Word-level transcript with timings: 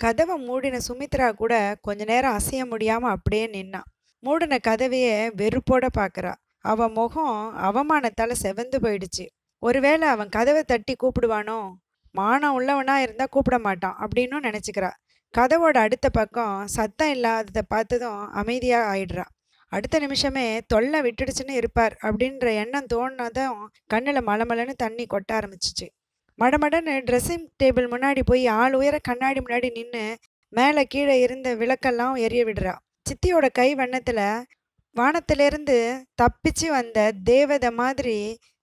கதவை 0.00 0.36
மூடின 0.38 0.78
சுமித்ரா 0.88 1.26
கூட 1.32 1.54
கொஞ்ச 1.80 2.04
நேரம் 2.04 2.36
அசைய 2.36 2.62
முடியாம 2.72 3.08
அப்படியே 3.14 3.46
நின்னா. 3.46 3.80
மூடின 4.22 4.58
கதவையே 4.68 5.16
வெறுப்போட 5.40 5.86
பார்க்குறா 5.98 6.32
அவ 6.64 6.88
முகம் 6.88 7.36
அவமானத்தால 7.68 8.32
செவந்து 8.42 8.78
போயிடுச்சு. 8.82 9.26
ஒருவேளை 9.62 10.08
அவன் 10.08 10.28
கதவை 10.28 10.62
தட்டி 10.62 10.94
கூப்பிடுவானோ? 10.94 11.58
மானம் 12.14 12.54
உள்ளவனா 12.56 12.96
இருந்தா 12.96 13.26
கூப்பிட 13.26 13.58
மாட்டான் 13.58 13.98
அப்படின்னும் 14.00 14.46
நினைச்சுக்கிறா. 14.46 14.90
கதவோட 15.34 15.76
அடுத்த 15.84 16.06
பக்கம் 16.08 16.66
சத்தம் 16.66 17.10
இல்லாததை 17.10 17.62
பார்த்ததும் 17.68 18.20
அமைதியாக 18.40 18.88
ஆயிடுறா. 18.94 19.26
அடுத்த 19.72 19.98
நிமிஷமே 19.98 20.46
தொல்லை 20.66 21.00
விட்டுடுச்சுன்னு 21.00 21.58
இருப்பார் 21.60 21.94
அப்படின்ற 22.02 22.46
எண்ணம் 22.54 22.90
தோணுனதும் 22.94 23.58
கண்ணில் 23.86 24.26
மலமலன்னு 24.26 24.74
தண்ணி 24.76 25.06
கொட்ட 25.06 25.30
ஆரம்பிச்சிச்சு. 25.32 25.86
மடமடன்னு 26.40 26.92
ட்ரெஸ்ஸிங் 27.08 27.46
டேபிள் 27.62 27.86
முன்னாடி 27.92 28.20
போய் 28.24 28.44
ஆள் 28.60 28.74
உயர 28.74 28.96
கண்ணாடி 29.08 29.40
முன்னாடி 29.40 29.68
நின்று 29.78 30.04
மேலே 30.52 30.82
கீழே 30.84 31.16
இருந்த 31.20 31.48
விளக்கெல்லாம் 31.54 32.14
எரிய 32.26 32.42
விடுறா. 32.44 32.74
சித்தியோட 33.08 33.46
கை 33.52 33.68
வண்ணத்தில் 33.74 34.24
வானத்திலிருந்து 34.96 35.76
தப்பிச்சு 36.22 36.68
வந்த 36.68 36.98
தேவதை 37.24 37.70
மாதிரி 37.80 38.16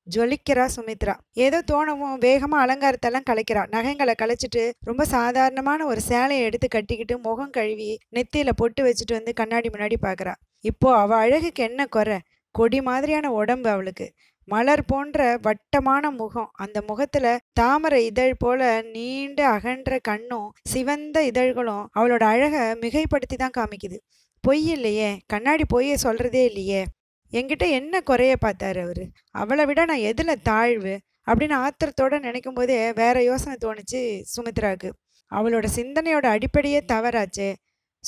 ஜொலிக்கிறா 0.08 0.66
சுமித்ரா. 0.76 1.14
ஏதோ 1.46 1.58
தோணவும் 1.72 2.18
வேகமாக 2.26 2.64
அலங்காரத்தெல்லாம் 2.66 3.28
கலைக்கிறா. 3.30 3.64
நகைங்களை 3.76 4.14
கலைச்சிட்டு 4.22 4.64
ரொம்ப 4.90 5.06
சாதாரணமான 5.16 5.86
ஒரு 5.86 6.02
சேலையை 6.10 6.44
எடுத்து 6.50 6.68
கட்டிக்கிட்டு 6.68 7.16
முகம் 7.20 7.54
கழுவி 7.58 7.90
நெத்தியில் 8.18 8.60
பொட்டு 8.62 8.84
வச்சுட்டு 8.88 9.18
வந்து 9.20 9.34
கண்ணாடி 9.34 9.70
முன்னாடி 9.76 9.98
பார்க்குறா 10.08 10.34
இப்போ 10.62 10.90
அவள் 10.98 11.22
அழகுக்கு 11.24 11.62
என்ன 11.64 11.82
குறை? 11.96 12.18
கொடி 12.56 12.80
மாதிரியான 12.82 13.32
உடம்பு 13.32 13.70
அவளுக்கு. 13.70 14.08
மலர் 14.50 14.86
போன்ற 14.86 15.38
வட்டமான 15.42 16.12
முகம். 16.12 16.50
அந்த 16.54 16.84
முகத்துல 16.88 17.38
தாமரை 17.54 18.06
இதழ் 18.06 18.36
போல 18.38 18.82
நீண்ட 18.82 19.48
அகன்ற 19.48 20.00
கண்ணும் 20.00 20.54
சிவந்த 20.64 21.24
இதழ்களும் 21.24 21.90
அவளோட 21.96 22.24
அழகை 22.24 22.60
மிகைப்படுத்தி 22.60 23.36
தான் 23.38 23.52
காமிக்குது. 23.58 23.98
பொய் 24.42 24.70
இல்லையே? 24.70 25.20
கண்ணாடி 25.26 25.64
பொய்யை 25.66 25.98
சொல்றதே 26.04 26.44
இல்லையே? 26.46 26.86
என்கிட்ட 27.32 27.70
என்ன 27.70 28.02
குறைய 28.02 28.36
பார்த்தாரு 28.46 28.82
அவரு? 28.82 29.10
அவளை 29.32 29.66
விட 29.66 29.86
நான் 29.86 29.98
எதுல 29.98 30.36
தாழ்வு? 30.44 31.00
அப்படின்னு 31.26 31.68
ஆத்திரத்தோட 31.68 32.20
நினைக்கும் 32.20 32.54
போதே 32.54 32.94
வேற 32.94 33.24
யோசனை 33.24 33.58
தோணுச்சு 33.62 34.24
சுமித்ராவுக்கு. 34.36 34.92
அவளோட 35.36 35.68
சிந்தனையோட 35.76 36.26
அடிப்படையே 36.26 36.84
தவறாச்சு. 36.88 37.56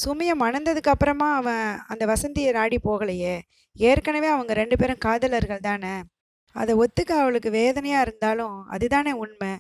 சுமியை 0.06 0.32
மணந்ததுக்கு 0.40 0.92
அப்புறமா 0.94 1.36
அவன் 1.36 1.80
அந்த 1.88 2.06
வசந்தியை 2.06 2.52
நாடி 2.52 2.80
போகலையே. 2.84 3.40
ஏற்கனவே 3.74 4.28
அவங்க 4.28 4.54
ரெண்டு 4.54 4.78
பேரும் 4.78 4.98
காதலர்கள் 4.98 5.60
தானே? 5.60 6.02
அதை 6.52 6.76
ஒத்துக்க 6.76 7.12
அவளுக்கு 7.12 7.50
வேதனையாக 7.52 8.02
இருந்தாலும் 8.02 8.68
அதுதானே 8.68 9.12
உண்மை. 9.12 9.52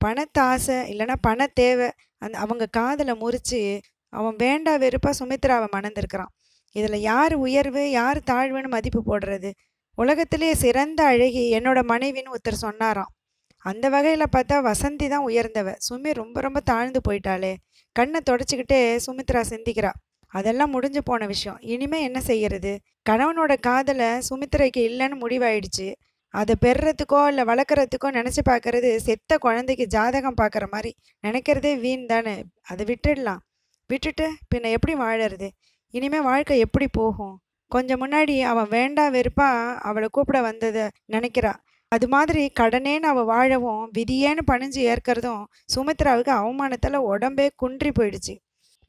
பணத்தாசை 0.00 0.76
இல்லைன்னா 0.92 1.14
பண 1.20 1.46
தேவை. 1.46 1.90
அந்த 2.18 2.38
அவங்க 2.38 2.66
காதலை 2.66 3.14
முறித்து 3.14 3.80
அவன் 4.08 4.36
வேண்டா 4.36 4.76
வெறுப்பாக 4.76 5.14
சுமித்ராவை 5.18 5.66
மணந்திருக்கிறான். 5.76 6.32
இதில் 6.72 7.00
யார் 7.00 7.34
உயர்வு 7.34 7.90
யார் 7.90 8.18
தாழ்வுன்னு 8.30 8.68
மதிப்பு 8.68 9.00
போடுறது? 9.06 9.52
உலகத்திலேயே 9.94 10.54
சிறந்த 10.54 11.04
அழகி 11.04 11.58
என்னோட 11.58 11.80
மனைவின்னு 11.88 12.34
ஒருத்தர் 12.34 12.62
சொன்னாராம். 12.64 13.12
அந்த 13.58 13.88
வகையில் 13.88 14.32
பார்த்தா 14.36 14.58
வசந்தி 14.70 15.08
தான் 15.08 15.26
உயர்ந்தவ. 15.26 15.76
சுமி 15.88 16.12
ரொம்ப 16.12 16.40
ரொம்ப 16.40 16.60
தாழ்ந்து 16.60 17.00
போயிட்டாளே. 17.08 17.56
கண்ணை 17.92 18.20
தொடச்சிக்கிட்டே 18.30 18.98
சுமித்ரா 19.06 19.42
சிந்திக்கிறா. 19.50 19.92
அதெல்லாம் 20.26 20.70
முடிஞ்சு 20.70 21.02
போன 21.02 21.26
விஷயம். 21.26 21.58
இனிமே 21.60 22.02
என்ன 22.02 22.20
செய்யறது? 22.20 22.80
கணவனோட 23.10 23.60
காதலை 23.60 24.06
சுமித்ரைக்கு 24.06 24.82
இல்லைன்னு 24.88 25.16
முடிவாயிடுச்சு. 25.20 25.94
அதை 26.40 26.54
பெறுறதுக்கோ 26.64 27.20
இல்லை 27.26 27.44
வளர்க்குறதுக்கோ 27.44 28.08
நினச்சி 28.18 28.42
பார்க்கறது 28.48 28.96
செத்த 28.96 29.38
குழந்தைக்கு 29.38 29.84
ஜாதகம் 29.86 30.38
பார்க்குற 30.40 30.64
மாதிரி 30.70 30.90
நினைக்கிறதே 31.26 31.72
வீண் 31.80 32.06
தானே. 32.06 32.36
அதை 32.62 32.82
விட்டுடலாம். 32.90 33.42
விட்டுட்டு 33.90 34.26
பின்ன 34.54 34.70
எப்படி 34.70 34.94
வாழறது? 34.94 35.48
இனிமேல் 35.94 36.22
வாழ்க்கை 36.22 36.58
எப்படி 36.58 36.86
போகும்? 36.92 37.36
கொஞ்சம் 37.70 38.00
முன்னாடி 38.02 38.34
அவன் 38.42 38.68
வேண்டா 38.68 39.04
வெறுப்பா 39.08 39.48
அவளை 39.88 40.08
கூப்பிட 40.12 40.40
வந்ததை 40.40 40.84
நினைக்கிறா. 41.12 41.52
அது 41.92 42.06
மாதிரி 42.08 42.42
கடனேன்னு 42.60 43.08
அவள் 43.12 43.30
வாழவும் 43.32 43.82
விதியேன்னு 43.98 44.42
பணிஞ்சு 44.50 44.80
ஏற்கிறதும் 44.90 45.42
சுமித்ராவுக்கு 45.74 46.32
அவமானத்தில் 46.40 47.04
உடம்பே 47.12 47.46
குன்றி 47.56 47.90
போயிடுச்சு. 47.90 48.34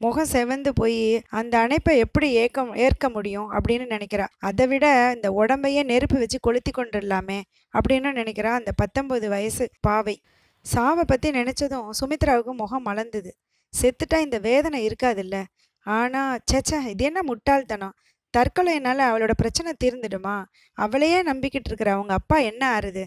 முகம் 0.00 0.28
செவந்து 0.32 0.68
போய் 0.68 1.22
அந்த 1.28 1.58
அணைப்பை 1.58 1.98
எப்படி 1.98 2.32
ஏற்க 2.32 2.66
ஏற்க 2.74 3.08
முடியும் 3.08 3.52
அப்படின்னு 3.52 3.86
நினைக்கிறா. 3.94 4.26
அதை 4.38 4.66
விட 4.66 5.12
இந்த 5.14 5.30
உடம்பையே 5.30 5.84
நெருப்பு 5.84 6.18
வச்சு 6.18 6.38
கொளுத்தி 6.40 6.70
கொண்டுடலாமே 6.70 7.42
அப்படின்னு 7.78 8.10
நினைக்கிறா 8.20 8.50
அந்த 8.60 8.72
பத்தொன்பது 8.72 9.28
வயசு 9.28 9.70
பாவை. 9.80 10.22
சாவை 10.60 11.04
பற்றி 11.06 11.30
நினச்சதும் 11.30 11.90
சுமித்ராவுக்கு 12.00 12.52
முகம் 12.52 12.86
மலர்ந்தது. 12.86 13.30
செத்துட்டா 13.72 14.20
இந்த 14.20 14.38
வேதனை 14.38 14.86
இருக்காதுல்ல. 14.86 15.44
ஆனால் 15.82 16.38
சேச்சே 16.52 16.86
இது 16.86 17.04
என்ன 17.04 17.20
முட்டாள்தனம்? 17.22 17.94
தற்கொலையினால் 18.36 19.02
அவளோட 19.10 19.30
பிரச்சனை 19.36 19.72
தீர்ந்துடுமா? 19.84 20.44
அவளையே 20.72 21.22
நம்பிக்கிட்டு 21.22 21.68
இருக்கிற 21.70 21.92
அவங்க 21.92 22.14
அப்பா 22.14 22.38
என்ன 22.38 22.78
ஆறுது? 22.78 23.04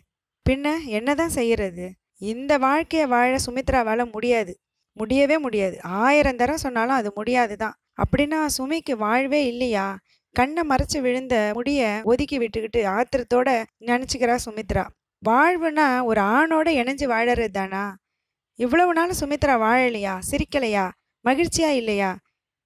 பின்ன 0.50 0.86
என்னதான் 0.86 1.30
செய்யறது? 1.30 1.94
இந்த 2.18 2.58
வாழ்க்கையை 2.58 3.08
வாழ 3.10 3.38
சுமித்ராவால் 3.46 4.12
முடியாது. 4.12 4.60
முடியவே 4.98 5.38
முடியாது. 5.38 5.82
ஆயிரம் 5.82 6.36
தரம் 6.36 6.58
சொன்னாலும் 6.58 6.96
அது 6.96 7.12
முடியாது 7.16 7.56
தான் 7.58 7.76
அப்படின்னா 7.98 8.46
சுமிக்கு 8.58 8.92
வாழ்வே 8.92 9.46
இல்லையா? 9.46 9.98
கண்ணை 10.36 10.64
மறைச்சு 10.70 11.00
விழுந்த 11.02 11.52
முடிய 11.54 12.02
ஒதுக்கி 12.04 12.38
விட்டுக்கிட்டு 12.40 12.82
ஆத்திரத்தோட 12.92 13.64
நினச்சிக்கிறா 13.80 14.38
சுமித்ரா. 14.46 14.86
வாழ்வுனா 15.30 16.04
ஒரு 16.04 16.22
ஆணோட 16.22 16.68
இணைஞ்சு 16.82 17.06
வாழறது 17.06 17.48
தானா 17.48 17.96
இவ்வளவு 18.60 18.94
நாள் 18.94 19.20
சுமித்ரா 19.20 19.56
வாழலையா? 19.66 20.14
சிரிக்கலையா? 20.32 20.92
மகிழ்ச்சியா 21.26 21.70
இல்லையா? 21.70 22.18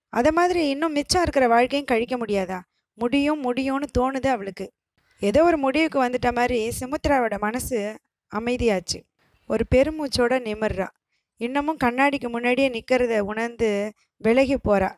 அத 0.09 0.31
மாதிரி 0.31 0.69
இன்னும் 0.69 0.91
மிச்சம் 0.91 1.21
இருக்கிற 1.21 1.47
வாழ்க்கையும் 1.47 1.85
கழிக்க 1.85 2.17
முடியாதா? 2.17 2.59
முடியும் 2.93 3.41
முடியும்னு 3.43 3.87
தோணுது 3.99 4.27
அவளுக்கு. 4.27 4.71
ஏதோ 5.19 5.43
ஒரு 5.43 5.57
முடிவுக்கு 5.57 6.03
வந்துட்ட 6.03 6.33
மாதிரி 6.33 6.71
சுமித்ராவோட 6.79 7.39
மனசு 7.39 7.99
அமைதியாச்சு. 8.31 8.99
ஒரு 9.47 9.63
பெருமூச்சோட 9.75 10.33
நிமிர்றா. 10.39 10.87
இன்னமும் 11.41 11.77
கண்ணாடிக்கு 11.83 12.29
முன்னாடியே 12.29 12.69
நிற்கிறத 12.69 13.19
உணர்ந்து 13.19 13.69
விலகி 14.17 14.57
போறா. 14.67 14.91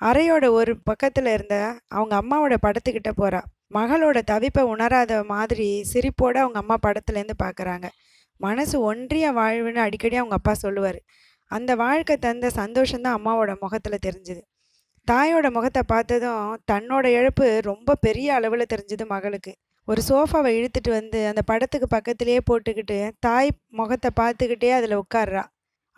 அறையோட 0.00 0.50
ஒரு 0.50 0.72
பக்கத்தில் 0.84 1.26
இருந்த 1.26 1.56
அவங்க 1.88 2.14
அம்மாவோட 2.20 2.54
படத்துக்கிட்ட 2.62 3.10
போறா. 3.16 3.40
மகளோட 3.74 4.18
தவிப்பை 4.30 4.60
உணராத 4.60 5.22
மாதிரி 5.24 5.68
சிரிப்போட 5.92 6.36
அவங்க 6.44 6.58
அம்மா 6.58 6.76
படத்துலேருந்து 6.86 7.36
பார்க்குறாங்க 7.42 7.86
மனசு 8.40 8.80
ஒன்றிய 8.80 9.32
வாழ்வுன்னு 9.32 9.74
அடிக்கடி 9.74 10.16
அவங்க 10.16 10.34
அப்பா 10.34 10.54
சொல்லுவார். 10.54 11.00
அந்த 11.50 11.74
வாழ்க்கை 11.74 12.16
தந்த 12.16 12.50
சந்தோஷம்தான் 12.54 13.16
அம்மாவோட 13.18 13.52
முகத்தில் 13.60 14.04
தெரிஞ்சுது. 14.06 14.42
தாயோட 15.08 15.46
முகத்தை 15.50 15.82
பார்த்ததும் 15.86 16.58
தன்னோட 16.72 17.06
இழப்பு 17.06 17.46
ரொம்ப 17.62 17.94
பெரிய 17.94 18.34
அளவில் 18.34 18.70
தெரிஞ்சுது 18.74 19.06
மகளுக்கு. 19.06 19.52
ஒரு 19.88 20.00
சோஃபாவை 20.08 20.50
இழுத்துட்டு 20.58 20.90
வந்து 20.90 21.26
அந்த 21.26 21.42
படத்துக்கு 21.42 21.86
பக்கத்திலேயே 21.86 22.40
போட்டுக்கிட்டு 22.50 23.10
தாய் 23.20 23.50
முகத்தை 23.70 24.10
பார்த்துக்கிட்டே 24.20 24.70
அதில் 24.70 24.96
உட்கார்றா. 24.98 25.44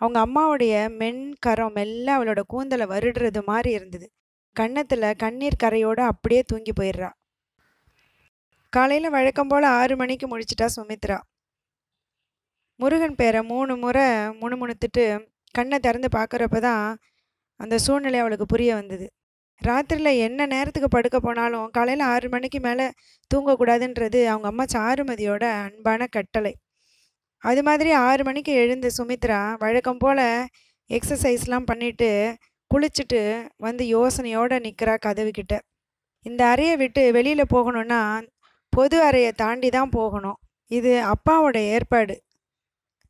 அவங்க 0.01 0.17
அம்மாவுடைய 0.25 0.73
மென் 0.97 1.21
கரம் 1.39 1.71
மெல்ல 1.71 2.07
அவளோட 2.17 2.41
கூந்தலை 2.47 2.85
வருடுறது 2.87 3.41
மாதிரி 3.43 3.71
இருந்தது. 3.71 4.07
கன்னத்தில் 4.55 5.07
கண்ணீர் 5.15 5.61
கரையோடு 5.63 6.01
அப்படியே 6.01 6.41
தூங்கி 6.41 6.73
போயிடுறா. 6.79 7.09
காலையில் 8.73 9.09
வழக்கம் 9.09 9.47
போல் 9.47 9.63
ஆறு 9.63 9.95
மணிக்கு 9.95 10.25
முடிச்சிட்டா 10.27 10.67
சுமித்ரா. 10.75 11.17
முருகன் 12.79 13.15
பேரை 13.15 13.41
மூணு 13.43 13.77
முறை 13.77 14.05
முணுமுணுத்துட்டு 14.41 15.03
கண்ணை 15.55 15.79
திறந்து 15.79 16.07
பார்க்குறப்ப 16.17 16.59
தான் 16.59 16.87
அந்த 17.59 17.75
சூழ்நிலை 17.77 18.19
அவளுக்கு 18.19 18.45
புரிய 18.45 18.71
வந்தது. 18.75 19.07
ராத்திரியில் 19.61 20.17
என்ன 20.17 20.45
நேரத்துக்கு 20.45 20.89
படுக்க 20.89 21.17
போனாலும் 21.19 21.69
காலையில் 21.69 22.03
ஆறு 22.13 22.27
மணிக்கு 22.29 22.59
மேலே 22.59 22.85
தூங்கக்கூடாதுன்றது 23.31 24.19
அவங்க 24.25 24.47
அம்மா 24.47 24.65
சாருமதியோட 24.73 25.43
அன்பான 25.65 26.07
கட்டளை. 26.07 26.53
அது 27.45 27.61
மாதிரி 27.63 27.91
ஆறு 27.91 28.23
மணிக்கு 28.23 28.51
எழுந்த 28.53 28.87
சுமித்ரா 28.97 29.39
வழக்கம் 29.57 29.97
போல் 29.97 30.25
எக்ஸசைஸ்லாம் 30.89 31.67
பண்ணிவிட்டு 31.71 32.09
குளிச்சுட்டு 32.71 33.21
வந்து 33.57 33.83
யோசனையோடு 33.85 34.57
நிற்கிறா 34.65 34.95
கதவுக்கிட்ட 35.05 35.55
இந்த 36.25 36.41
அறையை 36.47 36.75
விட்டு 36.77 37.01
வெளியில் 37.11 37.51
போகணுன்னா 37.53 38.01
பொது 38.73 38.97
அறையை 39.03 39.31
தாண்டி 39.31 39.69
தான் 39.69 39.89
போகணும். 39.89 40.37
இது 40.71 40.91
அப்பாவோட 41.13 41.57
ஏற்பாடு. 41.75 42.15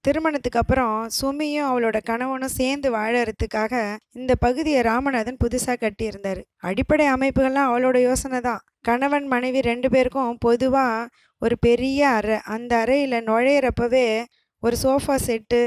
திருமணத்துக்கு 0.06 0.60
அப்புறம் 0.60 1.10
சுமியும் 1.22 1.68
அவளோட 1.70 1.98
கணவனும் 2.04 2.56
சேர்ந்து 2.58 2.88
வாழறதுக்காக 2.96 3.96
இந்த 4.12 4.36
பகுதியை 4.36 4.82
ராமநாதன் 4.82 5.38
புதுசாக 5.44 5.78
கட்டியிருந்தார். 5.84 6.42
அடிப்படை 6.58 7.06
அமைப்புகள்லாம் 7.08 7.70
அவளோட 7.70 7.98
யோசனை 8.02 8.40
தான். 8.40 8.62
கணவன் 8.82 9.28
மனைவி 9.28 9.62
ரெண்டு 9.62 9.90
பேருக்கும் 9.90 10.38
பொதுவாக 10.40 11.10
ஒரு 11.42 11.56
பெரிய 11.60 12.10
அறை. 12.10 12.38
அந்த 12.44 12.72
அறையில் 12.76 13.26
நுழையிறப்பவே 13.26 14.24
ஒரு 14.60 14.76
சோஃபா 14.84 15.16
செட்டு 15.28 15.62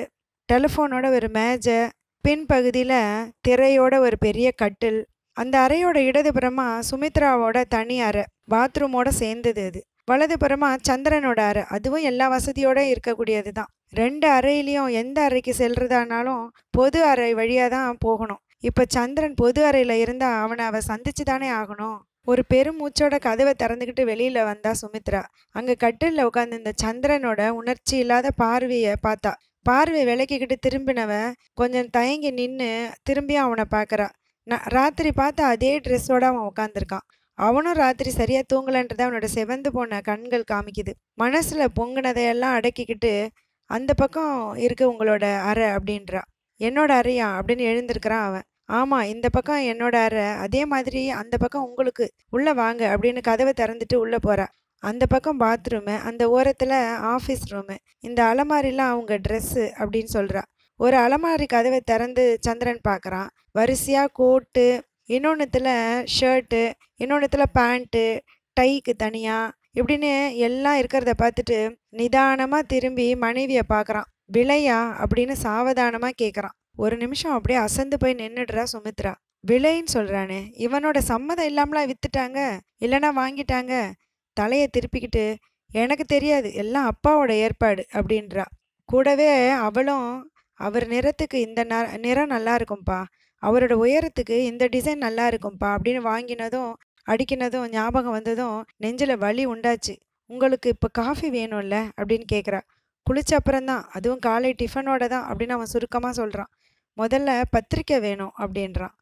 டெலிஃபோனோட 0.49 1.06
ஒரு 1.14 1.29
மேஜை 1.29 1.79
பின்பகுதியில் 2.25 3.00
திரையோட 3.49 3.94
ஒரு 3.99 4.19
பெரிய 4.19 4.50
கட்டில். 4.50 5.00
அந்த 5.37 5.55
அறையோட 5.58 5.99
இடதுபுறமா 6.11 6.69
சுமித்ராவோட 6.90 7.64
தனி 7.69 8.00
அறை. 8.00 8.25
பாத்ரூமோட 8.50 9.08
சேர்ந்தது 9.23 9.64
அது. 9.67 9.82
வலதுபுறமா 10.10 10.69
சந்திரனோட 10.88 11.40
அறை. 11.50 11.62
அதுவும் 11.76 12.06
எல்லா 12.10 12.26
வசதியோட 12.34 12.78
இருக்கக்கூடியது 12.93 13.50
தான். 13.58 13.70
ரெண்டு 14.00 14.26
அறையிலையும் 14.37 14.90
எந்த 15.00 15.19
அறைக்கு 15.28 15.52
செல்றதானாலும் 15.60 16.44
பொது 16.76 17.00
அறை 17.10 17.31
வழியாக 17.40 17.70
தான் 17.76 17.99
போகணும். 18.06 18.43
இப்போ 18.69 18.82
சந்திரன் 18.96 19.37
பொது 19.40 19.60
அறையில் 19.69 19.94
இருந்தா 20.05 20.28
அவனை 20.44 20.64
அவ 20.70 20.78
சந்திச்சு 20.90 21.25
தானே 21.32 21.49
ஆகணும். 21.60 21.99
ஒரு 22.31 22.43
பெருமூச்சோட 22.52 23.14
கதவை 23.26 23.52
திறந்துக்கிட்டு 23.62 24.02
வெளியில 24.10 24.38
வந்தா 24.49 24.72
சுமித்ரா. 24.81 25.22
அங்க 25.58 25.76
கட்டிலில் 25.84 26.26
உட்காந்து 26.28 26.58
இந்த 26.61 26.72
சந்திரனோட 26.84 27.43
உணர்ச்சி 27.61 27.94
இல்லாத 28.04 28.32
பார்வைய 28.43 28.96
பார்த்தா. 29.06 29.32
பார்வை 29.66 30.02
விளக்கிக்கிட்டு 30.11 30.56
திரும்பினவ 30.66 31.12
கொஞ்சம் 31.61 31.88
தயங்கி 31.96 32.31
நின்று 32.40 32.69
திரும்பியும் 33.08 33.46
அவனை 33.46 33.64
பார்க்கறா 33.76 34.06
நான் 34.46 34.66
ராத்திரி 34.76 35.11
பார்த்து 35.12 35.43
அதே 35.52 35.72
ட்ரெஸ்ஸோட 35.87 36.25
அவன் 36.31 36.46
உட்காந்துருக்கான் 36.50 37.06
அவனும் 37.38 37.73
ராத்திரி 37.73 38.11
சரியா 38.11 38.40
தூங்கலன்றதை 38.55 39.02
அவனோட 39.02 39.26
செவந்து 39.35 39.69
போன 39.69 40.00
கண்கள் 40.00 40.44
காமிக்குது. 40.52 40.93
மனசுல 41.20 41.67
பொங்கினதையெல்லாம் 41.81 42.58
அடக்கிக்கிட்டு 42.58 43.29
அந்த 43.64 43.94
பக்கம் 43.94 44.55
இருக்கு 44.55 44.93
உங்களோட 44.93 45.38
அறை 45.38 45.64
அப்படின்றா. 45.64 46.23
என்னோட 46.58 46.90
அறையா? 47.00 47.40
அப்படின்னு 47.40 47.64
எழுந்திருக்கிறான் 47.70 48.25
அவன். 48.25 48.43
ஆமா 48.73 49.08
இந்த 49.08 49.29
பக்கம் 49.29 49.62
என்னோட 49.62 49.94
அறை. 49.94 50.25
அதே 50.25 50.64
மாதிரி 50.64 51.11
அந்த 51.11 51.37
பக்கம் 51.37 51.62
உங்களுக்கு. 51.62 52.12
உள்ள 52.31 52.52
வாங்க 52.52 52.96
அப்படின்னு 52.96 53.20
கதவை 53.20 53.52
திறந்துட்டு 53.56 53.94
உள்ள 53.94 54.17
போறா. 54.26 54.46
அந்த 54.79 55.06
பக்கம் 55.06 55.40
பாத்ரூமு 55.40 55.99
அந்த 55.99 56.29
ஓரத்துல 56.29 56.73
ஆஃபீஸ் 57.14 57.46
ரூமு. 57.50 57.76
இந்த 58.00 58.23
அலமாரிலாம் 58.25 58.90
அவங்க 58.93 59.19
ட்ரெஸ்ஸு 59.19 59.70
அப்படின்னு 59.79 60.06
சொல்றா. 60.12 60.43
ஒரு 60.76 60.96
அலமாரி 60.96 61.46
கதவை 61.46 61.81
திறந்து 61.81 62.38
சந்திரன் 62.40 62.81
பார்க்குறான் 62.88 63.29
வரிசையாக 63.52 64.11
கோட்டு 64.12 64.82
இன்னொன்றுத்தில் 65.08 66.06
ஷர்ட்டு 66.20 66.72
இன்னொன்றுத்தில் 66.99 67.44
பேண்ட்டு 67.55 68.19
டைக்கு 68.60 68.93
தனியாக 68.96 69.52
இப்படின்னு 69.75 70.34
எல்லாம் 70.37 70.76
இருக்கிறத 70.76 71.12
பார்த்துட்டு 71.19 71.75
நிதானமாக 71.88 72.62
திரும்பி 72.62 73.16
மனைவியை 73.16 73.62
பார்க்குறான். 73.69 74.05
விலையா? 74.32 75.05
அப்படின்னு 75.05 75.32
சாவதானமாக 75.32 76.12
கேட்குறான் 76.22 76.56
ஒரு 76.76 76.96
நிமிஷம் 76.96 77.32
அப்படியே 77.32 77.60
அசந்து 77.60 77.99
போய் 77.99 78.14
நின்றுடுறா 78.14 78.64
சுமித்ரா. 78.72 79.14
விலைன்னு 79.49 79.84
சொல்கிறானே 79.93 80.40
இவனோட 80.58 80.99
சம்மதம் 80.99 81.49
இல்லாமலாம் 81.49 81.93
விற்றுட்டாங்க 81.93 82.58
இல்லைன்னா 82.81 83.11
வாங்கிட்டாங்க? 83.16 83.90
தலையை 84.32 84.69
திருப்பிக்கிட்டு 84.69 85.34
எனக்கு 85.72 86.04
தெரியாது 86.04 86.54
எல்லாம் 86.54 86.90
அப்பாவோட 86.90 87.31
ஏற்பாடு 87.31 87.87
அப்படின்றா. 87.93 88.44
கூடவே 88.84 89.49
அவளும் 89.49 90.31
அவர் 90.54 90.87
நிறத்துக்கு 90.87 91.34
இந்த 91.34 91.64
ந- 91.64 91.99
நிறம் 91.99 92.26
நல்லா 92.26 92.56
இருக்கும்ப்பா 92.56 93.04
அவரோட 93.43 93.75
உயரத்துக்கு 93.85 94.37
இந்த 94.50 94.64
டிசைன் 94.73 95.05
நல்லா 95.06 95.25
இருக்கும்ப்பா 95.29 95.69
அப்படின்னு 95.76 96.02
வாங்கினதும் 96.11 96.73
அடிக்கினதும் 97.06 97.69
ஞாபகம் 97.69 98.12
வந்ததும் 98.12 98.56
நெஞ்சில் 98.76 99.17
வலி 99.17 99.44
உண்டாச்சு. 99.46 99.94
உங்களுக்கு 100.31 100.69
இப்போ 100.70 100.88
காஃபி 100.93 101.29
வேணும்ல? 101.31 101.76
அப்படின்னு 101.99 102.26
கேட்குறா 102.32 102.61
குளிச்ச 103.06 103.32
அப்புறம்தான். 103.38 103.85
அதுவும் 103.93 104.19
காலை 104.19 104.50
டிஃபனோட 104.58 105.05
தான் 105.08 105.26
அப்படின்னு 105.31 105.56
அவன் 105.58 105.67
சுருக்கமாக 105.67 106.12
சொல்கிறான் 106.12 106.50
முதல்ல 106.96 107.31
பத்திரிக்கை 107.50 107.99
வேணும் 108.00 108.35
அப்படின்றான். 108.38 108.94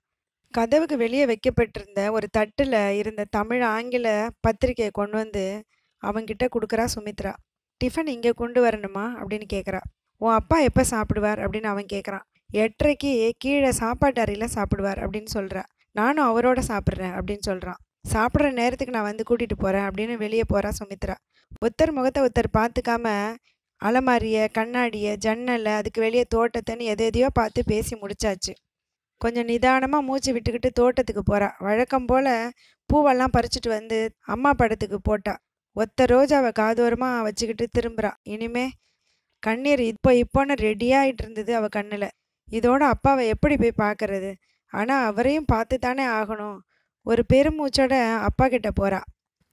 கதவுக்கு 0.55 0.97
வெளியே 0.97 1.25
வைக்கப்பட்டிருந்த 1.27 2.00
ஒரு 2.12 2.27
தட்டில் 2.29 2.77
இருந்த 2.97 3.23
தமிழ் 3.31 3.62
ஆங்கில 3.62 4.09
பத்திரிக்கையை 4.47 4.91
கொண்டு 4.93 5.17
வந்து 5.17 5.44
அவங்கிட்ட 6.03 6.44
கொடுக்குறா 6.55 6.85
சுமித்ரா. 6.94 7.33
டிஃபன் 7.81 8.06
இங்கே 8.06 8.33
கொண்டு 8.37 8.61
வரணுமா? 8.67 9.05
அப்படின்னு 9.21 9.49
கேட்குறா 9.53 9.81
உன் 10.21 10.33
அப்பா 10.33 10.59
எப்போ 10.59 10.83
சாப்பிடுவார்? 10.91 11.41
அப்படின்னு 11.44 11.73
அவன் 11.75 11.93
கேட்குறான் 11.93 12.25
எட்டரைக்கு 12.62 13.11
கீழே 13.43 13.70
சாப்பாட்டு 13.81 14.20
அறையில் 14.25 14.55
சாப்பிடுவார் 14.55 15.00
அப்படின்னு 15.05 15.31
சொல்கிறா 15.35 15.62
நானும் 15.97 16.29
அவரோட 16.31 16.61
சாப்பிட்றேன் 16.70 17.14
அப்படின்னு 17.19 17.44
சொல்கிறான் 17.49 17.81
சாப்பிட்ற 18.12 18.49
நேரத்துக்கு 18.58 18.94
நான் 18.97 19.08
வந்து 19.11 19.25
கூட்டிகிட்டு 19.29 19.56
போகிறேன் 19.62 19.87
அப்படின்னு 19.88 20.14
வெளியே 20.25 20.44
போகிறா 20.53 20.70
சுமித்ரா. 20.79 21.17
ஒருத்தர் 21.64 21.93
முகத்தை 21.97 22.20
ஒருத்தர் 22.25 22.49
பார்த்துக்காம 22.58 23.06
அலமாரியை 23.81 24.44
கண்ணாடியை 24.58 25.12
ஜன்னலை 25.25 25.73
அதுக்கு 25.81 26.00
வெளியே 26.06 26.25
தோட்டத்தைன்னு 26.35 26.85
எது 26.93 27.05
எதையோ 27.11 27.29
பார்த்து 27.38 27.61
பேசி 27.73 27.94
முடிச்சாச்சு. 28.03 28.53
கொஞ்சம் 29.20 29.49
நிதானமாக 29.50 30.06
மூச்சு 30.09 30.31
விட்டுக்கிட்டு 30.37 30.70
தோட்டத்துக்கு 30.81 31.23
போகிறா 31.31 31.49
வழக்கம் 31.67 32.09
போல் 32.11 32.32
பூவெல்லாம் 32.91 33.35
பறிச்சுட்டு 33.37 33.70
வந்து 33.79 33.99
அம்மா 34.35 34.50
படத்துக்கு 34.61 34.99
போட்டா. 35.00 35.35
ஒத்த 35.76 36.06
ரோஜாவை 36.12 36.50
காதோரமாக 36.61 37.25
வச்சுக்கிட்டு 37.29 37.67
திரும்புறா. 37.79 38.12
இனிமே 38.35 38.67
கண்ணீர் 39.43 39.82
இப்போ 39.93 40.11
இப்போன்னு 40.23 40.55
ரெடியாகிட்டு 40.67 41.23
இருந்தது 41.25 41.52
அவள் 41.59 41.75
கண்ணில். 41.79 42.09
இதோட 42.52 42.82
அப்பாவை 42.94 43.22
எப்படி 43.28 43.54
போய் 43.56 43.81
பார்க்கறது 43.84 44.31
ஆனால் 44.72 45.04
அவரையும் 45.04 45.50
பார்த்து 45.52 45.78
தானே 45.78 46.04
ஆகணும். 46.19 46.58
ஒரு 47.06 47.22
பெருமூச்சோட 47.32 47.94
அப்பா 48.28 48.48
கிட்ட 48.48 48.70
போகிறா 48.81 49.00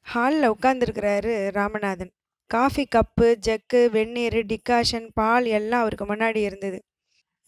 ஹாலில் 0.07 0.51
உட்காந்துருக்கிறாரு 0.53 1.33
ராமநாதன். 1.57 2.11
காஃபி 2.51 2.83
கப்பு 2.95 3.27
ஜக்கு 3.47 3.81
வெந்நீர் 3.91 4.39
டிகாஷன் 4.51 5.07
பால் 5.13 5.45
எல்லாம் 5.57 5.83
அவருக்கு 5.83 6.05
முன்னாடி 6.05 6.39
இருந்தது. 6.41 6.79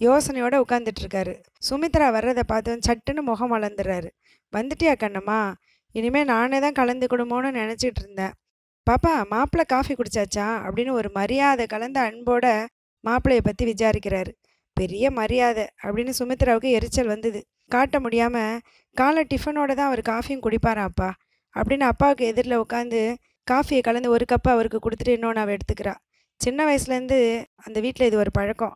யோசனையோட 0.02 0.56
உட்காந்துட்ருக்காரு 0.66 1.34
சுமித்ரா 1.70 2.08
வர்றதை 2.12 2.44
பார்த்து 2.48 2.80
சட்டுன்னு 2.88 3.22
முகம் 3.22 3.54
வளர்ந்துடுறாரு 3.56 4.10
வந்துட்டியா 4.54 4.94
கண்ணம்மா? 5.04 5.40
இனிமேல் 5.96 6.26
நானே 6.26 6.58
தான் 6.60 6.78
கலந்துக்கணுமோன்னு 6.80 7.52
நினச்சிட்டு 7.62 8.02
இருந்தேன். 8.04 8.34
பாப்பா 8.88 9.12
மாப்பிள்ளை 9.30 9.66
காஃபி 9.68 9.94
குடிச்சாச்சா? 9.94 10.48
அப்படின்னு 10.66 10.92
ஒரு 10.92 11.10
மரியாதை 11.10 11.66
கலந்த 11.66 12.00
அன்போட 12.10 12.46
மாப்பிள்ளையை 13.04 13.44
பற்றி 13.44 13.64
விசாரிக்கிறாரு. 13.72 14.32
பெரிய 14.82 15.06
மரியாதை 15.20 15.66
அப்படின்னு 15.84 16.14
சுமித்ராவுக்கு 16.20 16.70
எரிச்சல் 16.78 17.12
வந்தது. 17.14 17.40
காட்ட 17.74 18.00
முடியாமல் 18.06 18.60
காலை 18.96 19.22
டிஃபனோட 19.32 19.72
தான் 19.80 19.90
அவர் 19.90 20.02
காஃபியும் 20.12 20.44
குடிப்பாராம் 20.46 20.90
அப்பா 20.92 21.10
அப்படின்னு 21.56 21.86
அப்பாவுக்கு 21.92 22.24
எதிரில் 22.32 22.62
உட்காந்து 22.64 23.02
காஃபியை 23.48 23.82
கலந்து 23.88 24.10
ஒரு 24.16 24.26
கப்பு 24.32 24.50
அவருக்கு 24.56 24.80
கொடுத்துட்டு 24.86 25.16
இன்னொன்று 25.18 25.42
அவள் 25.44 25.56
எடுத்துக்கிறா. 25.58 25.94
சின்ன 26.42 26.60
வயசுலேருந்து 26.70 27.20
அந்த 27.66 27.78
வீட்டில் 27.86 28.08
இது 28.10 28.18
ஒரு 28.24 28.32
பழக்கம். 28.38 28.76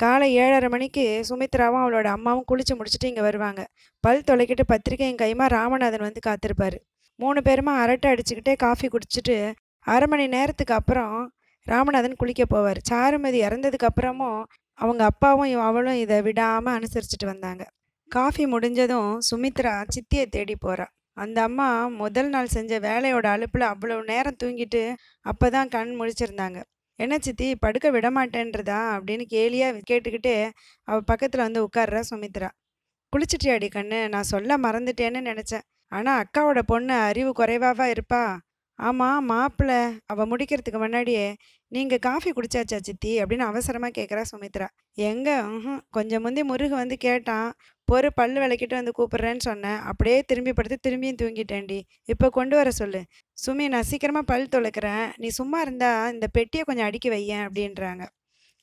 காலை 0.00 0.26
ஏழரை 0.42 0.68
மணிக்கு 0.74 1.04
சுமித்ராவும் 1.28 1.82
அவளோட 1.84 2.08
அம்மாவும் 2.16 2.48
குளிச்சு 2.50 2.74
முடிச்சுட்டு 2.78 3.10
இங்கே 3.10 3.24
வருவாங்க. 3.28 3.60
பல் 4.04 4.26
தொலைக்கிட்டு 4.30 4.64
பத்திரிக்கையும் 4.72 5.20
கைமா 5.22 5.46
ராமநாதன் 5.56 6.06
வந்து 6.08 6.22
காத்திருப்பார். 6.28 6.76
மூணு 7.20 7.40
பேருமா 7.48 7.72
அரட்டை 7.82 8.08
அடிச்சுக்கிட்டே 8.12 8.54
காஃபி 8.64 8.88
குடிச்சிட்டு 8.94 9.36
அரை 9.86 10.06
மணி 10.12 10.24
நேரத்துக்கு 10.36 10.74
அப்புறம் 10.80 11.16
ராமநாதன் 11.66 12.18
குளிக்க 12.20 12.42
போவார். 12.54 12.80
சாருமதி 12.90 13.38
இறந்ததுக்கு 13.46 13.88
அப்புறமும் 13.90 14.40
அவங்க 14.78 15.02
அப்பாவும் 15.04 15.64
அவளும் 15.68 16.00
இதை 16.04 16.18
விடாமல் 16.26 16.76
அனுசரிச்சுட்டு 16.78 17.26
வந்தாங்க. 17.26 17.62
காஃபி 18.10 18.44
முடிஞ்சதும் 18.46 19.10
சுமித்ரா 19.28 19.74
சித்தியை 19.94 20.26
தேடி 20.36 20.54
போகிறா 20.64 20.86
அந்த 21.16 21.38
அம்மா 21.42 21.68
முதல் 22.00 22.28
நாள் 22.28 22.54
செஞ்ச 22.56 22.72
வேலையோட 22.80 23.26
அலுப்பில் 23.34 23.64
அவ்வளோ 23.72 23.96
நேரம் 24.10 24.38
தூங்கிட்டு 24.42 24.82
அப்போ 25.26 25.46
தான் 25.50 25.68
கண் 25.68 25.92
முழிச்சிருந்தாங்க. 26.00 26.58
என்ன 26.98 27.14
சித்தி 27.18 27.48
படுக்க 27.56 27.86
விட 27.90 28.08
மாட்டேன்றதா 28.10 28.78
அப்படின்னு 28.94 29.24
கேலியாக 29.34 29.82
கேட்டுக்கிட்டே 29.90 30.36
அவள் 30.88 31.08
பக்கத்தில் 31.10 31.44
வந்து 31.46 31.60
உட்கார்றா 31.66 32.02
சுமித்ரா. 32.10 32.48
குளிச்சிட்டியாடி 33.12 33.68
கண்ணு? 33.74 33.98
நான் 34.08 34.30
சொல்ல 34.32 34.58
மறந்துட்டேன்னு 34.58 35.20
நினச்சேன். 35.30 35.64
ஆனால் 35.92 36.18
அக்காவோட 36.22 36.60
பொண்ணு 36.62 36.94
அறிவு 37.10 37.30
குறைவாவா 37.40 37.86
இருப்பா? 37.94 38.22
ஆமாம் 38.78 39.24
மாப்பிள்ளை 39.24 39.78
அவள் 40.06 40.28
முடிக்கிறதுக்கு 40.30 40.80
முன்னாடியே 40.82 41.24
நீங்கள் 41.72 41.98
காஃபி 41.98 42.30
குடிச்சாச்சா 42.30 42.78
சித்தி? 42.88 43.12
அப்படின்னு 43.22 43.44
அவசரமாக 43.50 43.92
கேட்குறா 43.98 44.22
சுமித்ரா. 44.30 44.66
எங்கே? 45.10 45.34
ம் 45.54 45.80
கொஞ்சம் 45.90 46.22
முந்தி 46.22 46.42
முருகு 46.42 46.74
வந்து 46.74 46.96
கேட்டான் 46.96 47.48
பொறு 47.88 48.08
பல் 48.18 48.36
விளக்கிட்டு 48.42 48.74
வந்து 48.80 48.92
கூப்பிட்றேன்னு 48.98 49.44
சொன்னேன். 49.48 49.78
அப்படியே 49.90 50.22
திரும்பி 50.22 50.52
படுத்து 50.52 50.78
திரும்பியும் 50.86 51.20
தூங்கிட்டேன்டி. 51.22 51.78
இப்போ 52.04 52.26
கொண்டு 52.30 52.56
வர 52.56 52.70
சொல்லு. 52.70 53.00
சுமி 53.46 53.66
நான் 53.68 53.88
சீக்கிரமாக 53.90 54.28
பல் 54.32 54.52
துளைக்கிறேன். 54.54 55.06
நீ 55.16 55.28
சும்மா 55.28 55.60
இருந்தால் 55.60 56.12
இந்த 56.14 56.26
பெட்டியை 56.38 56.64
கொஞ்சம் 56.64 56.86
அடுக்கி 56.86 57.10
வையேன் 57.10 57.44
அப்படின்றாங்க. 57.48 58.04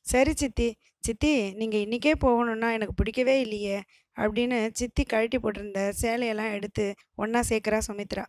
சரி 0.06 0.34
சித்தி. 0.34 0.70
சித்தி 1.00 1.34
நீங்கள் 1.54 1.84
இன்றைக்கே 1.86 2.14
போகணுன்னா 2.26 2.70
எனக்கு 2.72 2.94
பிடிக்கவே 2.94 3.36
இல்லையே 3.40 3.78
அப்படின்னு 4.18 4.58
சித்தி 4.74 5.04
கழட்டி 5.04 5.38
போட்டிருந்த 5.38 5.82
சேலையெல்லாம் 6.02 6.54
எடுத்து 6.54 6.86
ஒன்றா 7.16 7.42
சேர்க்குறா 7.50 7.80
சுமித்ரா. 7.90 8.26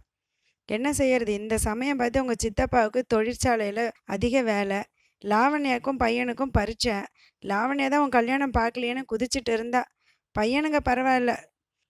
என்ன 0.68 0.92
செய்யறது? 0.92 1.32
இந்த 1.32 1.58
சமயம் 1.58 2.00
பார்த்து 2.00 2.23
உங்கள் 2.25 2.42
சித்தப்பாவுக்கு 2.44 3.00
தொழிற்சாலையில் 3.14 3.85
அதிக 4.14 4.42
வேலை 4.42 4.78
லாவண்யாக்கும் 5.25 6.00
பையனுக்கும் 6.04 6.54
பரிச்சை. 6.58 6.96
லாவண்யா 7.44 7.87
தான் 7.92 8.02
உன் 8.04 8.16
கல்யாணம் 8.18 8.56
பார்க்கலையேன்னு 8.58 9.04
குதிச்சிட்டு 9.12 9.52
இருந்தா. 9.52 9.82
பையனுங்க 10.37 10.78
பரவாயில்ல. 10.88 11.32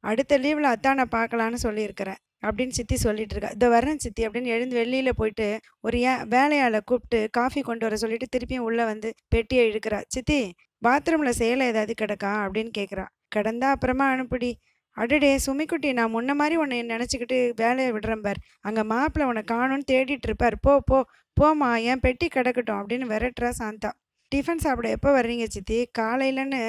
அடுத்த 0.05 0.39
லீவில் 0.39 0.73
அத்தானை 0.75 1.05
பார்க்கலான்னு 1.17 1.59
சொல்லியிருக்கிறேன் 1.67 2.21
அப்படின்னு 2.47 2.77
சித்தி 2.79 2.97
சொல்லிட்டு 2.97 3.35
இருக்கா. 3.35 3.51
இதோ 3.57 3.69
வரேன் 3.69 4.03
சித்தி 4.05 4.23
அப்படின்னு 4.27 4.53
எழுந்து 4.57 4.75
வெளியில் 4.81 5.19
போயிட்டு 5.21 5.47
ஒரு 5.81 5.99
ஏ 6.03 6.13
வேலையாளை 6.35 6.81
கூப்பிட்டு 6.85 7.21
காஃபி 7.39 7.61
கொண்டு 7.61 7.85
வர 7.87 7.97
சொல்லிட்டு 7.97 8.27
திருப்பியும் 8.35 8.67
உள்ளே 8.69 8.85
வந்து 8.85 9.09
பெட்டியை 9.35 9.65
இழுக்கிறா. 9.71 10.01
சித்தி 10.15 10.39
பாத்ரூமில் 10.83 11.39
சேலை 11.41 11.67
ஏதாவது 11.73 11.95
கிடக்கா 12.03 12.33
அப்படின்னு 12.45 12.73
கேட்குறா 12.79 13.07
கிடந்தா 13.37 13.69
அப்புறமா 13.77 14.07
அனுப்பிடி. 14.15 14.51
அடடே 14.97 15.31
சுமிக்குட்டி 15.47 15.91
நான் 15.99 16.15
முன்ன 16.15 16.35
மாதிரி 16.41 16.57
உன்னை 16.63 16.79
நினச்சிக்கிட்டு 16.93 17.39
வேலையை 17.63 17.91
விடுறேன் 17.93 18.25
பார். 18.27 18.41
அங்கே 18.69 18.83
மாப்பிள்ளை 18.93 19.27
உன்னை 19.31 19.43
காணும்னு 19.53 19.89
தேடிட்டு 19.93 20.29
இருப்பார். 20.31 20.57
போ 20.67 20.75
போ 20.91 20.99
போம்மா 21.37 21.71
என் 21.91 22.03
பெட்டி 22.05 22.27
கிடக்கட்டும் 22.29 22.79
அப்படின்னு 22.81 23.07
விரட்டுறா 23.13 23.51
சாந்தா. 23.61 23.91
டிஃபன் 24.33 24.63
சாப்பிட 24.65 24.89
எப்போ 24.97 25.11
வர்றீங்க 25.13 25.45
சித்தி? 25.55 25.79
காலையிலன்னு 25.99 26.61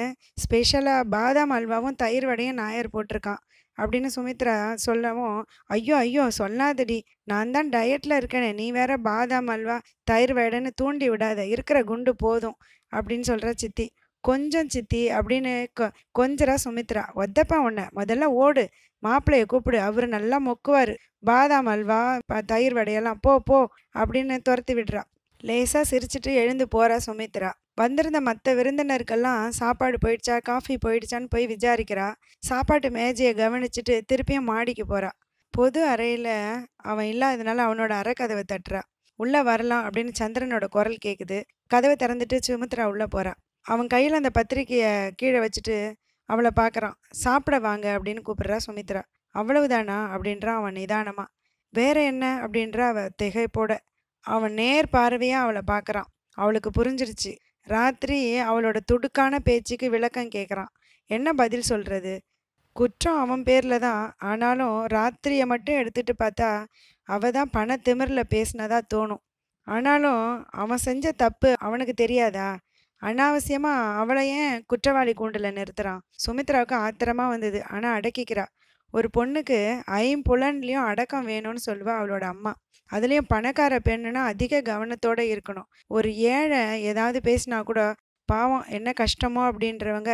ஸ்பெஷலாக 0.42 1.08
பாதாம் 1.14 1.54
அல்வாவும் 1.56 1.96
தயிர் 2.02 2.26
வடையும் 2.26 2.58
நாயர் 2.62 2.92
போட்டிருக்கான் 2.94 3.40
அப்படின்னு 3.78 4.08
சுமித்ரா 4.14 4.54
சொல்லவும் 4.86 5.38
ஐயோ 5.74 5.96
ஐயோ 5.96 6.24
சொல்லாதடி. 6.38 6.98
நான் 7.24 7.52
தான் 7.56 7.68
டயட்டில் 7.68 8.16
இருக்கேனே. 8.20 8.50
நீ 8.60 8.66
வேற 8.78 8.92
பாதாம் 9.08 9.50
அல்வா 9.54 9.76
தயிர் 10.10 10.34
வடைன்னு 10.38 10.72
தூண்டி 10.82 11.08
விடாத. 11.10 11.40
இருக்கிற 11.54 11.80
குண்டு 11.90 12.14
போதும். 12.24 12.56
அப்படின்னு 12.92 13.26
சொல்கிற 13.30 13.50
சித்தி. 13.62 13.86
கொஞ்சம் 14.20 14.68
சித்தி 14.68 15.08
அப்படின்னு 15.10 15.66
கொ 15.80 15.90
கொஞ்சரா 16.18 16.56
சுமித்ரா 16.64 17.04
ஒத்தப்பா 17.14 17.56
உன்னை 17.56 17.84
முதல்ல 17.96 18.24
ஓடு 18.24 18.68
மாப்பிள்ளைய 19.02 19.44
கூப்பிடு 19.44 19.80
அவர் 19.80 20.08
நல்லா 20.08 20.38
மொக்குவார் 20.40 20.96
பாதாம் 21.18 21.66
அல்வா 21.66 22.18
ப- 22.26 22.42
தயிர் 22.42 22.74
வடையெல்லாம் 22.74 23.20
போ 23.20 23.38
போ 23.38 23.58
அப்படின்னு 23.98 24.42
துரத்தி 24.42 24.74
விடுறா. 24.74 25.02
லேசாக 25.40 25.84
சிரிச்சிட்டு 25.90 26.34
எழுந்து 26.34 26.68
போகிறா 26.74 26.98
சுமித்ரா. 27.06 27.50
வந்திருந்த 27.74 28.20
மற்ற 28.20 28.54
விருந்தினருக்கெல்லாம் 28.54 29.48
சாப்பாடு 29.48 29.98
போயிடுச்சா 30.06 30.42
காஃபி 30.42 30.78
போயிடுச்சான்னு 30.86 31.26
போய் 31.28 31.46
விசாரிக்கிறா. 31.46 32.14
சாப்பாட்டு 32.38 32.90
மேஜையை 32.90 33.34
கவனிச்சுட்டு 33.34 34.00
திருப்பியும் 34.12 34.48
மாடிக்கு 34.50 34.86
போகிறா 34.86 35.10
பொது 35.54 35.84
அறையில் 35.84 36.32
அவன் 36.76 37.06
இல்லாததுனால 37.06 37.58
அவனோட 37.68 37.90
அறை 37.90 38.12
கதவை 38.12 38.44
தட்டுறா. 38.52 38.82
உள்ளே 39.18 39.42
வரலாம் 39.42 39.90
அப்படின்னு 39.90 40.12
சந்திரனோட 40.18 40.64
குரல் 40.66 41.04
கேட்குது 41.04 41.42
கதவை 41.66 41.96
திறந்துட்டு 41.96 42.38
சுமித்ரா 42.48 42.84
உள்ளே 42.84 43.06
போகிறா 43.14 43.32
அவன் 43.68 43.86
கையில் 43.86 44.18
அந்த 44.20 44.30
பத்திரிக்கையை 44.38 44.92
கீழே 45.16 45.38
வச்சுட்டு 45.38 45.76
அவளை 46.28 46.50
பார்க்குறான் 46.60 46.96
சாப்பிட 47.22 47.56
வாங்க 47.58 47.86
அப்படின்னு 47.96 48.22
கூப்பிடுறா 48.26 48.58
சுமித்ரா. 48.66 49.02
அவ்வளவுதானா? 49.34 49.98
அப்படின்றான் 50.14 50.58
அவன் 50.60 50.72
நிதானமாக 50.72 51.28
வேற 51.74 51.96
என்ன? 52.04 52.24
அப்படின்ற 52.44 52.78
அவ 52.90 52.98
திகைப்போட. 53.22 53.72
அவன் 54.26 54.52
நேர் 54.52 54.86
பார்வையாக 54.92 55.44
அவளை 55.44 55.62
பார்க்குறான் 55.72 56.08
அவளுக்கு 56.38 56.70
புரிஞ்சிருச்சு. 56.78 57.32
ராத்திரி 57.66 58.18
அவளோட 58.48 58.78
துடுக்கான 58.90 59.38
பேச்சுக்கு 59.38 59.86
விளக்கம் 59.90 60.34
கேட்குறான் 60.36 60.72
என்ன 61.10 61.28
பதில் 61.32 61.68
சொல்கிறது 61.70 62.14
குற்றம் 62.76 63.20
அவன் 63.20 63.42
பேரில் 63.42 63.82
தான். 63.86 64.04
ஆனாலும் 64.30 64.76
ராத்திரியை 64.86 65.46
மட்டும் 65.46 65.78
எடுத்துகிட்டு 65.80 66.14
பார்த்தா 66.18 66.50
அவ 67.08 67.30
தான் 67.30 67.50
பண 67.50 67.76
திமிரில் 67.86 68.30
பேசினதா 68.34 68.78
தோணும். 68.94 69.22
ஆனாலும் 69.66 70.22
அவன் 70.62 70.84
செஞ்ச 70.86 71.12
தப்பு 71.22 71.50
அவனுக்கு 71.66 71.94
தெரியாதா? 71.94 72.48
அனாவசியமாக 73.02 73.96
அவளை 74.00 74.22
ஏன் 74.42 74.56
குற்றவாளி 74.66 75.12
கூண்டில் 75.14 75.56
நிறுத்துறான் 75.58 76.00
சுமித்ராவுக்கு 76.24 76.76
ஆத்திரமாக 76.84 77.28
வந்தது. 77.28 77.60
ஆனால் 77.66 77.96
அடக்கிக்கிறா. 78.00 78.44
ஒரு 78.94 79.08
பொண்ணுக்கு 79.16 79.58
ஐம்புலன்லேயும் 80.00 80.86
அடக்கம் 80.90 81.26
வேணும்னு 81.26 81.62
சொல்லுவா 81.66 81.94
அவளோட 82.00 82.24
அம்மா. 82.24 82.52
அதுலேயும் 82.90 83.28
பணக்கார 83.28 83.74
பெண்ணுனா 83.88 84.20
அதிக 84.24 84.60
கவனத்தோட 84.62 85.20
இருக்கணும். 85.34 85.68
ஒரு 85.88 86.10
ஏழை 86.34 86.60
ஏதாவது 86.82 87.18
பேசினா 87.24 87.58
கூட 87.62 87.80
பாவம் 88.28 88.64
என்ன 88.68 88.88
கஷ்டமோ 89.00 89.42
அப்படின்றவங்க 89.50 90.12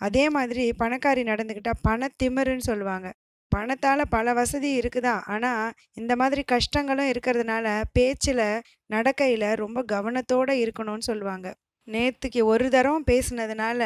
அதே 0.00 0.24
மாதிரி 0.30 0.64
பணக்காரி 0.78 1.22
நடந்துக்கிட்டா 1.24 1.72
பணத்திமிருன்னு 1.88 2.64
சொல்லுவாங்க. 2.70 3.08
பணத்தால் 3.52 4.02
பல 4.08 4.32
வசதி 4.32 4.70
இருக்குதா? 4.80 5.14
ஆனால் 5.26 5.70
இந்த 5.92 6.12
மாதிரி 6.16 6.42
கஷ்டங்களும் 6.52 7.10
இருக்கிறதுனால 7.12 7.66
பேச்சில் 7.92 8.44
நடக்கையில் 8.86 9.48
ரொம்ப 9.54 9.84
கவனத்தோடு 9.92 10.54
இருக்கணும்னு 10.64 11.08
சொல்லுவாங்க. 11.10 11.48
நேற்றுக்கு 11.88 12.40
ஒரு 12.52 12.66
தரம் 12.74 13.04
பேசுனதுனால 13.10 13.80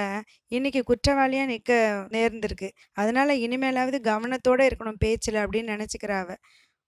இன்னைக்கு 0.56 0.80
குற்றவாளியாக 0.90 1.50
நிற்க 1.52 1.72
நேர்ந்திருக்கு. 2.16 2.68
அதனால 3.00 3.34
இனிமேலாவது 3.46 3.98
கவனத்தோடு 4.10 4.64
இருக்கணும் 4.68 5.00
பேச்சில் 5.04 5.38
அப்படின்னு 5.42 5.72
நினச்சிக்கிறாவ 5.74 6.36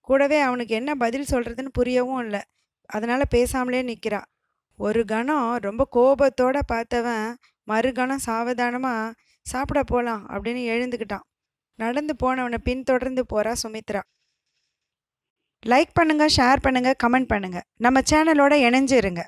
கூடவே 0.08 0.38
அவனுக்கு 0.40 0.74
என்ன 0.80 0.92
பதில் 1.02 1.30
சொல்கிறதுன்னு 1.30 1.72
புரியவும் 1.78 2.22
இல்லை. 2.24 2.42
அதனால் 2.90 3.32
பேசாமலே 3.34 3.82
நிற்கிறா 3.90 4.20
ஒரு 4.78 5.00
கணம் 5.12 5.50
ரொம்ப 5.66 5.82
கோபத்தோட 5.96 6.58
பார்த்தவன் 6.72 7.26
மறுகணம் 7.68 8.24
சாவதானமாக 8.28 9.12
சாப்பிட 9.46 9.80
போகலாம் 9.82 10.24
அப்படின்னு 10.32 10.62
எழுந்துக்கிட்டான். 10.72 11.26
நடந்து 11.78 12.14
போனவனை 12.22 12.58
பின்தொடர்ந்து 12.68 13.22
போகிறா 13.32 13.52
சுமித்ரா. 13.62 14.02
லைக் 15.62 15.92
பண்ணுங்க 15.98 16.24
ஷேர் 16.36 16.64
பண்ணுங்கள் 16.66 16.98
கமெண்ட் 17.04 17.30
பண்ணுங்க. 17.32 17.58
நம்ம 17.84 17.98
சேனலோட 18.10 18.54
இணைஞ்சு 18.66 18.96
இருங்க 19.02 19.22